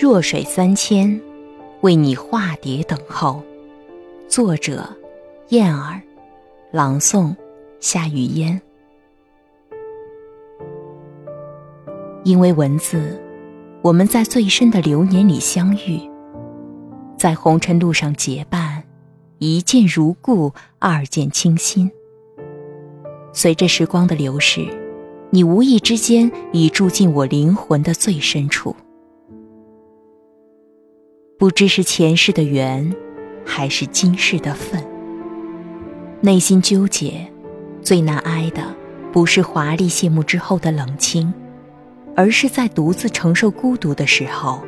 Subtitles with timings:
[0.00, 1.20] 弱水三千，
[1.82, 3.42] 为你化蝶等候。
[4.28, 4.88] 作者：
[5.50, 6.00] 燕儿，
[6.72, 7.36] 朗诵：
[7.80, 8.58] 夏雨嫣。
[12.24, 13.20] 因为文字，
[13.82, 16.00] 我们在最深的流年里相遇，
[17.18, 18.82] 在红尘路上结伴，
[19.36, 21.90] 一见如故，二见倾心。
[23.34, 24.66] 随着时光的流逝，
[25.28, 28.74] 你无意之间已住进我灵魂的最深处。
[31.40, 32.94] 不知是前世的缘，
[33.46, 34.84] 还是今世的份。
[36.20, 37.26] 内心纠结，
[37.80, 38.62] 最难挨的
[39.10, 41.32] 不是华丽谢幕之后的冷清，
[42.14, 44.60] 而是在独自承受孤独的时候，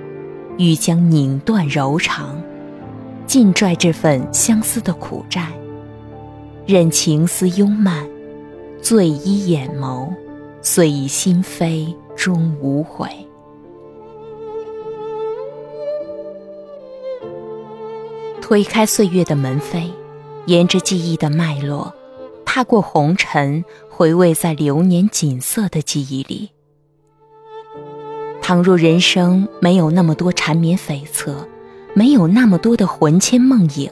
[0.56, 2.42] 欲将拧断柔肠，
[3.26, 5.48] 尽拽这份相思的苦债，
[6.64, 8.02] 任情思幽漫，
[8.80, 10.08] 醉依眼眸，
[10.62, 13.10] 遂以心扉终无悔。
[18.42, 19.88] 推开岁月的门扉，
[20.46, 21.94] 沿着记忆的脉络，
[22.44, 26.50] 踏过红尘，回味在流年锦瑟的记忆里。
[28.42, 31.32] 倘若人生没有那么多缠绵悱恻，
[31.94, 33.88] 没有那么多的魂牵梦萦，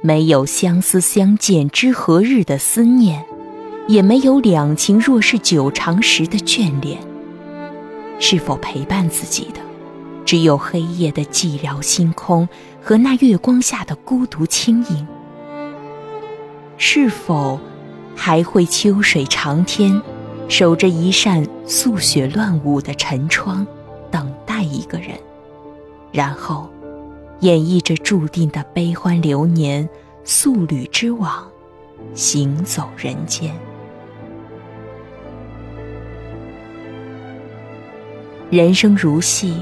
[0.00, 3.22] 没有相思相见知何日的思念，
[3.86, 6.98] 也没有两情若是久长时的眷恋，
[8.18, 9.60] 是否陪伴自己的？
[10.24, 12.48] 只有黑夜的寂寥星空
[12.84, 15.06] 和那月光下的孤独轻盈。
[16.76, 17.60] 是否
[18.16, 20.02] 还会秋水长天，
[20.48, 23.64] 守着一扇素雪乱舞的尘窗，
[24.10, 25.10] 等待一个人，
[26.10, 26.68] 然后
[27.40, 29.88] 演绎着注定的悲欢流年，
[30.24, 31.46] 素履之往，
[32.14, 33.54] 行走人间。
[38.50, 39.54] 人生如戏。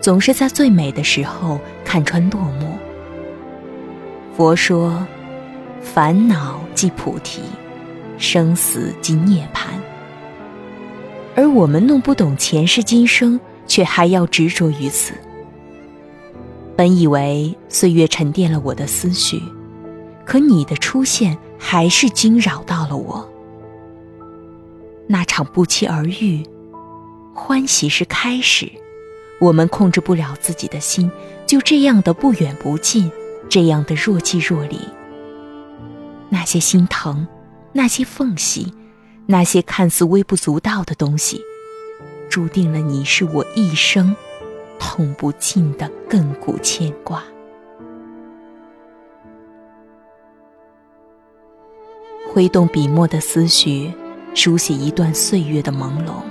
[0.00, 2.78] 总是在最美的时候看穿落幕。
[4.36, 5.06] 佛说，
[5.80, 7.40] 烦恼即菩提，
[8.18, 9.70] 生死即涅槃。
[11.34, 15.14] 而我们弄不懂前世今生，却还要执着于此。
[16.76, 19.42] 本以为岁月沉淀了我的思绪，
[20.24, 23.28] 可你的出现还是惊扰到了我。
[25.08, 26.44] 那场不期而遇，
[27.34, 28.70] 欢喜是开始。
[29.40, 31.10] 我们控制不了自己的心，
[31.46, 33.10] 就这样的不远不近，
[33.48, 34.80] 这样的若即若离。
[36.28, 37.26] 那些心疼，
[37.72, 38.74] 那些缝隙，
[39.26, 41.40] 那些看似微不足道的东西，
[42.28, 44.14] 注定了你是我一生
[44.78, 47.22] 痛不尽的亘古牵挂。
[52.30, 53.92] 挥动笔墨的思绪，
[54.34, 56.22] 书写一段岁月的朦胧，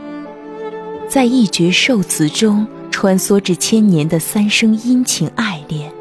[1.08, 2.68] 在一绝寿词中。
[2.92, 5.92] 穿梭至千年的三生阴晴爱恋，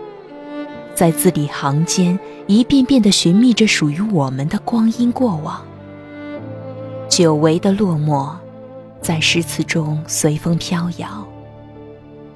[0.94, 5.62] 在字里行间一遍遍地寻觅着属于我们的光阴过往。
[7.08, 8.30] 久违的落寞，
[9.00, 11.26] 在诗词中随风飘摇。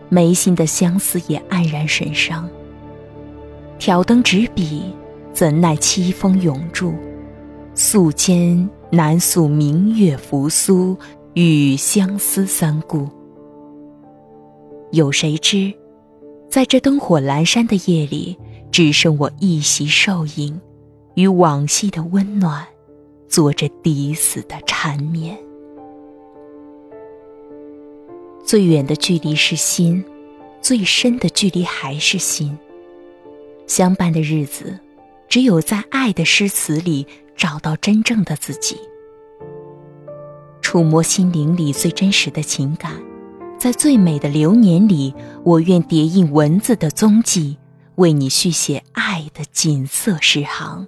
[0.09, 2.49] 眉心的相思也黯然神伤。
[3.79, 4.95] 挑灯执笔，
[5.33, 6.93] 怎奈凄风永驻，
[7.75, 10.97] 素笺难诉明月扶苏，
[11.35, 13.09] 与相思三顾。
[14.93, 15.73] 有谁知，
[16.49, 18.37] 在这灯火阑珊的夜里，
[18.73, 20.61] 只剩我一袭瘦影，
[21.15, 22.67] 与往昔的温暖，
[23.29, 25.39] 做着抵死的缠绵。
[28.45, 30.05] 最远的距离是心，
[30.61, 32.59] 最深的距离还是心。
[33.69, 34.77] 相伴的日子，
[35.29, 38.77] 只有在爱的诗词里找到真正的自己，
[40.61, 43.01] 触摸心灵里最真实的情感。
[43.61, 47.59] 在最美的流年里，我愿叠印文字的踪迹，
[47.97, 50.87] 为你续写爱的锦瑟诗行，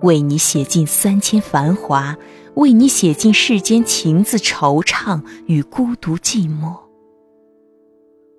[0.00, 2.16] 为你写尽三千繁华，
[2.54, 6.74] 为你写尽世间情字惆怅与孤独寂寞。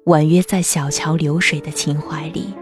[0.07, 2.55] 婉约在小桥流水的情怀里，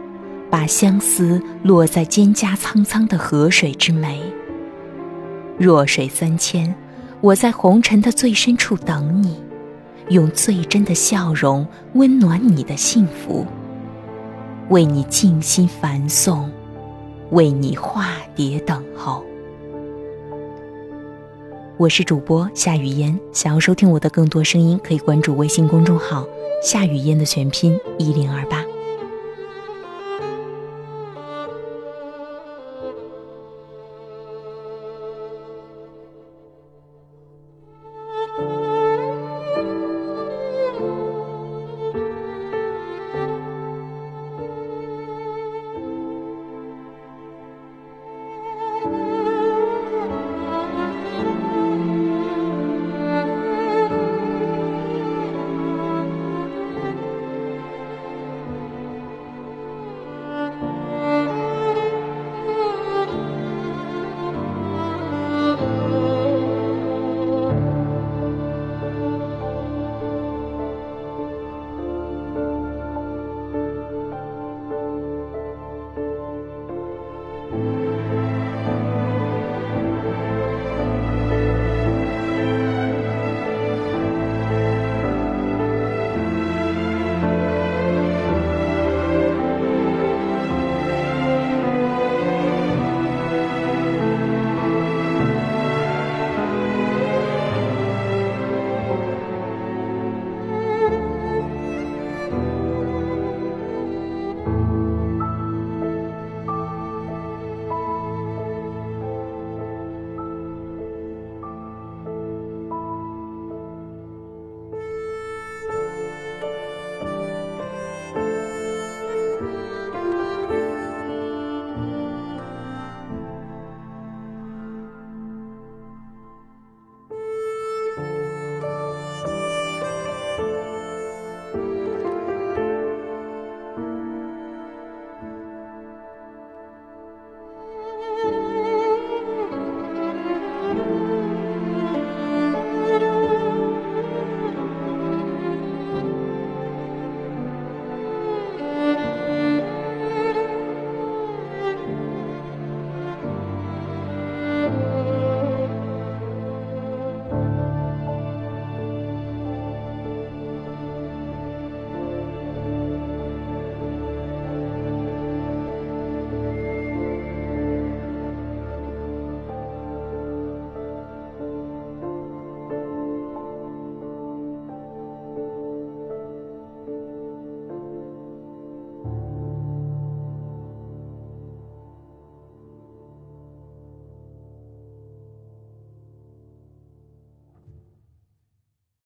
[0.52, 4.18] 把相思落在蒹葭苍苍的河水之湄。
[5.58, 6.76] 弱水三千，
[7.22, 9.45] 我在红尘的最深处等你。
[10.10, 13.44] 用最真的笑容温暖你的幸福，
[14.70, 16.46] 为你静心繁诵，
[17.32, 19.24] 为你化蝶等候。
[21.78, 26.24] 我是主播夏雨嫣，想要收听我的更多声音，可以关注微信公众号
[26.64, 28.55] “夏雨嫣”的全拼一零二八。